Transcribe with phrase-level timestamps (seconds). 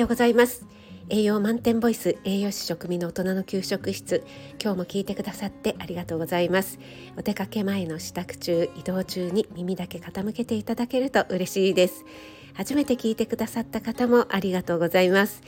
[0.00, 0.64] ようございます。
[1.10, 4.24] 栄養満点ボイス栄養士食味の大人の給食室。
[4.62, 6.78] 今日も聞いてくださってありがとうございます。
[7.18, 12.06] お出かけ前の支度中移動中に耳だけ傾けていただけると嬉しいです。
[12.54, 15.42] 初めて聞いてくださった方もありがとうございます。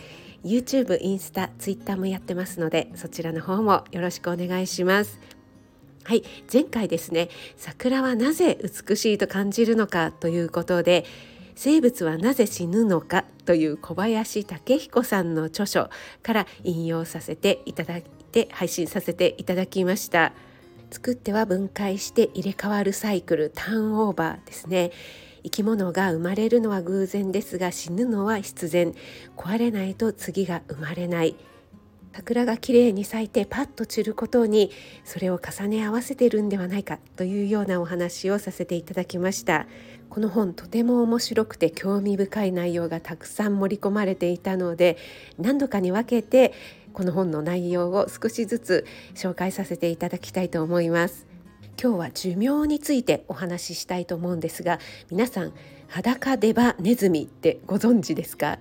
[0.45, 5.19] YouTube、インスタ、Twitter もやってますのでそちらの方もよろしくお願いします。
[6.05, 11.05] はい前回ですね桜はなぜ美しいと感じるのかということで
[11.55, 15.91] 生物はなぜ死ぬのかという小林武彦さんの著書
[16.23, 18.03] から引用させていただい
[18.33, 20.33] て配信させていただきました。
[20.91, 24.91] 作っては分解して入れ替わるサイクルターンオーバーですね。
[25.43, 28.95] 生き物が生まれるのは偶然ですが死ぬのは必然。
[29.37, 31.35] 壊れないと次が生まれない。
[32.15, 34.71] 桜がきれいに咲いてパッと散ることに
[35.05, 39.67] それを重ね合わせているんではないかというようなお話をさせていただきました。
[40.11, 44.99] この本とても面白くて興味深い内容がたくさん盛り込まれていたので
[45.39, 46.53] 何度かに分けて
[46.93, 51.27] この本の内容を少しずつ紹介させていただきたいと思います。
[51.83, 54.79] 今日は寿命についてお話ししたいと思うんですが
[55.11, 55.55] 皆さん
[55.89, 58.59] 裸デバネズミってご存知ですか？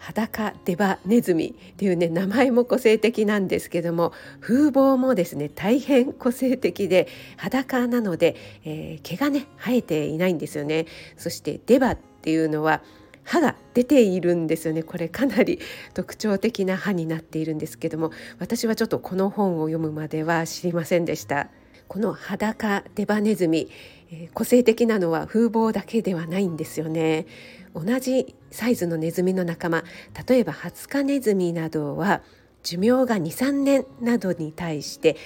[0.00, 7.06] 裸デバネズミっていうね名前も個性的なんですけども風貌もですね大変個性的で
[7.36, 8.34] 裸なので、
[8.64, 10.86] えー、毛がね生えていないんですよね。
[11.16, 12.82] そしてデバっていうのは
[13.24, 14.82] 歯が出ているんですよね。
[14.82, 15.60] これかなり
[15.92, 21.48] 特徴的な歯になっているんですけども私はちょっとこの本を読むまでは知りませんでした。
[21.88, 23.68] この裸デバネズミ、
[24.12, 27.26] えー、個性的なのは風貌だけではないんですよね。
[27.74, 29.84] 同じサイズのネズミの仲間
[30.26, 32.22] 例えばハツカネズミなどは
[32.62, 35.16] 寿命が23年などに対して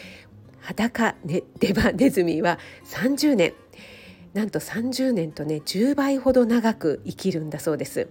[0.60, 3.54] 裸デバネズミは30年
[4.34, 8.08] なんと30年とね10倍ほど長く生きるんだそうです。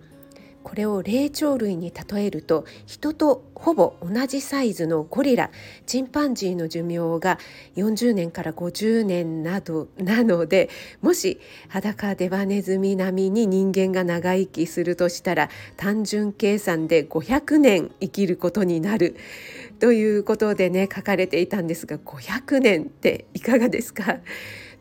[0.64, 5.51] これを霊長類に例えると人とほぼ同じサイズのゴリラ
[5.85, 7.40] チンパンジーの寿命が
[7.75, 10.69] 40年から50年などなので
[11.01, 19.16] もし裸デバネズミ並みに人間が長生きするとしたら単純計算で500年生きることになる。
[19.80, 24.19] ということでね書かれていたんですが500年っていかがですか？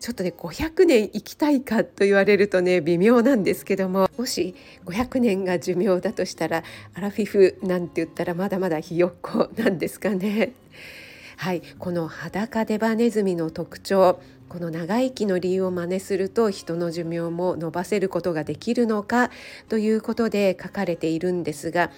[0.02, 6.64] ちょっとね500年生きたいかと言われるとね微妙なんですけどももし500年が寿命だとしたら
[6.94, 10.54] アラフィフなんて言ったらまだまだひよっこなんですかね。
[11.38, 19.30] はい、この裸デバネズミの特徴この長生きの理由を真似すると人の寿命も伸ばせることができるのか
[19.69, 21.92] ということで書かれているんですが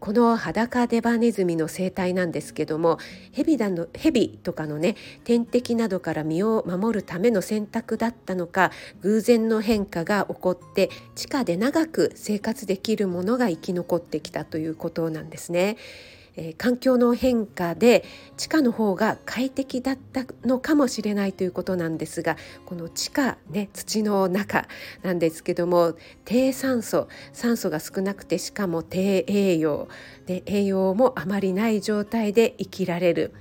[0.00, 2.98] この裸デバネズミの生態なんですけども
[3.32, 8.72] ヘビだのヘビとかのね天敵などから身を守るための選択だったのか
[9.02, 15.76] 偶然の変化が起こって地下で長く生活できるものが生き残ってきたということなんですね。
[16.36, 18.04] えー、環境の変化で
[18.36, 22.36] 地下の方が快適だったのかもしれないということなんですが
[22.66, 24.66] この地下ね土の中
[25.02, 29.88] なんですけども低酸素酸素が少なくてしかも低栄養
[30.26, 33.32] で栄養もあまりない状態で生きられる。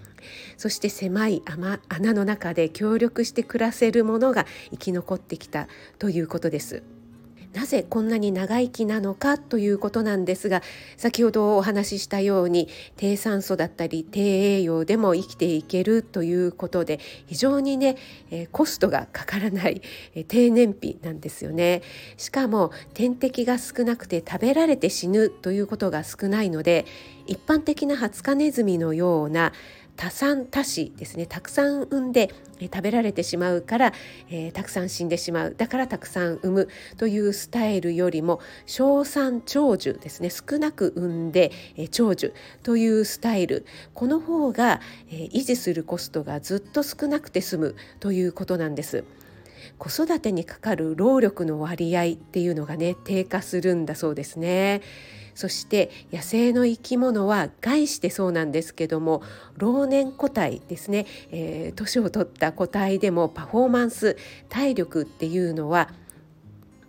[0.58, 6.84] そして狭い穴の中で協力して暮らせるものが生き残ってきたということです。
[7.54, 10.62] なぜこんなに長生きなのかということなんですが
[10.98, 17.98] 先ほどお話ししたように低酸素だったり低栄養でも生きていけるということで非常にね、
[18.30, 19.82] えコストがかからない、
[20.14, 21.82] え低燃費なんですよね。
[22.18, 26.86] しかも天敵が少なくて食べられて死ぬということが少ないので
[27.26, 29.54] 一般的なハツカネズミのような
[30.00, 31.26] 多産多死ですね。
[31.26, 33.94] たくさん産んで、え食べられてしまうから、
[34.30, 35.56] えー、たくさん死んでしまう。
[35.58, 36.70] だからたくさん産む。
[36.96, 40.30] というスタイルよりも小産長寿ですね。
[40.30, 42.34] 少なく産んで、え長寿。
[42.64, 43.66] というスタイル。
[43.94, 44.80] この方が、
[45.12, 47.76] え維持するコストがずっと少なくて済む。
[48.00, 49.04] ということなんです。
[49.78, 54.82] 子育てにかかる労力の割合っていうのがね低下するんだそうですね。
[55.40, 59.24] そして野生の生き物は害してそうなんですけども
[59.56, 64.18] 老年個体ですね、えー、年を取った個体でもパフォーマンス
[64.50, 65.92] 体力っていうのは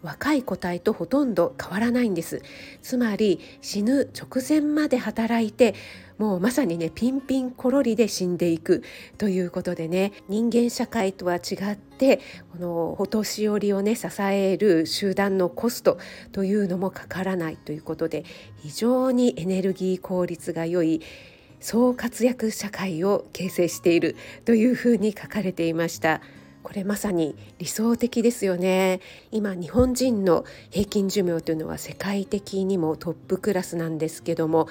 [0.03, 2.43] 若い個体とほとんど変わらないんです
[2.83, 5.75] つまり死ぬ直前まで働いて
[6.19, 8.83] もうまさにねピンピンコロリで死んでいく
[9.17, 12.21] ということでね人間社会とは違って
[12.53, 15.99] このお年寄りをね支える集団のコスト
[16.33, 18.25] というのもかからないということで
[18.59, 21.01] 非常にエネルギー効率が良い
[21.61, 26.21] 総活躍社会を形成しているというふうに書かれていました。
[26.63, 29.01] これまさに理想的ですよね
[29.33, 34.69] 今日本人の平均寿命というのは世界的にもトップクラスなんですけども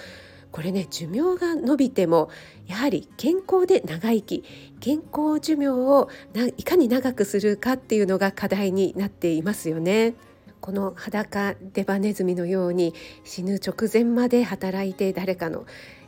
[0.52, 2.30] これね寿命が伸びても
[2.68, 4.44] やはり健康で長生き
[4.80, 6.10] 健康寿命を
[6.58, 10.16] いかに長くするかっていうのが課題になっていますよね。
[10.62, 12.94] この裸デバネズミのように
[13.24, 15.66] 死ぬ直前まで働いて誰かの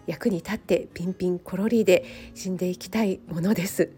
[0.07, 3.91] 役に立ってピンピンコロリで死んでいきたいものです。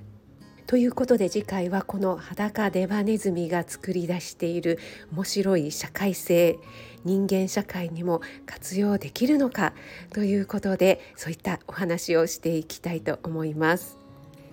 [0.67, 4.79] ということで次回はこの裸デバネズミが作り出している
[5.11, 6.57] 面白い社会性
[7.03, 9.73] 人間社会にも活用できるのか
[10.13, 13.97] ということでそういったお話をしていきたいと思います。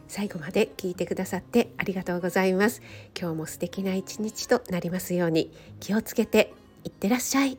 [0.09, 2.83] 最後まで聞いてくださってありがとうございます。
[3.19, 6.53] 今日も素敵な一日となりますように気をつけて
[6.83, 7.57] いってらっしゃい。